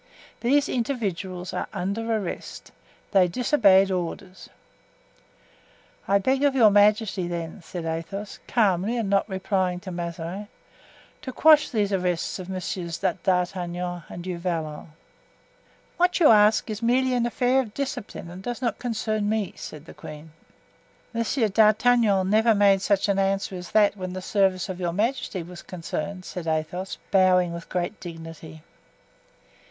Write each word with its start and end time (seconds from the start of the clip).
These 0.39 0.67
individuals 0.67 1.53
are 1.53 1.67
under 1.73 2.11
arrest. 2.11 2.71
They 3.11 3.27
disobeyed 3.27 3.91
orders." 3.91 4.49
"I 6.07 6.17
beg 6.17 6.43
of 6.43 6.55
your 6.55 6.71
majesty, 6.71 7.27
then," 7.27 7.61
said 7.61 7.85
Athos, 7.85 8.39
calmly 8.47 8.97
and 8.97 9.11
not 9.11 9.29
replying 9.29 9.79
to 9.81 9.91
Mazarin, 9.91 10.47
"to 11.21 11.31
quash 11.31 11.69
these 11.69 11.93
arrests 11.93 12.39
of 12.39 12.49
Messieurs 12.49 12.97
d'Artagnan 12.97 14.01
and 14.09 14.23
du 14.23 14.39
Vallon." 14.39 14.87
"What 15.97 16.19
you 16.19 16.29
ask 16.31 16.67
is 16.71 16.81
merely 16.81 17.13
an 17.13 17.27
affair 17.27 17.59
of 17.61 17.75
discipline 17.75 18.31
and 18.31 18.41
does 18.41 18.59
not 18.59 18.79
concern 18.79 19.29
me," 19.29 19.53
said 19.55 19.85
the 19.85 19.93
queen. 19.93 20.31
"Monsieur 21.13 21.47
d'Artagnan 21.47 22.27
never 22.27 22.55
made 22.55 22.81
such 22.81 23.07
an 23.07 23.19
answer 23.19 23.53
as 23.53 23.69
that 23.73 23.95
when 23.95 24.13
the 24.13 24.21
service 24.23 24.67
of 24.67 24.79
your 24.79 24.93
majesty 24.93 25.43
was 25.43 25.61
concerned," 25.61 26.25
said 26.25 26.47
Athos, 26.47 26.97
bowing 27.11 27.53
with 27.53 27.69
great 27.69 27.99
dignity. 27.99 28.63